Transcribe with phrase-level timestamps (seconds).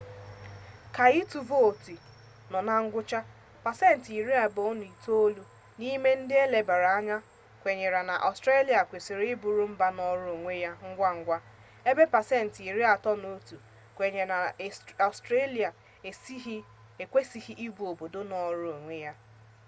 [0.95, 1.95] ka ịtụ vootu
[2.51, 3.19] nọ na ngwụcha
[3.63, 5.43] pasentị iri abụọ na itolu
[5.77, 7.17] n'ime ndị elebaara anya
[7.61, 11.37] kwenyere na ọstrelia kwesịrị ịbụrụ mba nọọrọ onwe ya ngwa ngwa
[11.89, 13.57] ebe pasentị iri atọ na otu
[13.95, 14.37] kwenyere na
[15.09, 15.69] ọstrelia
[17.03, 19.13] ekwesịghị ịbụ obodo nọọrọ onwe ya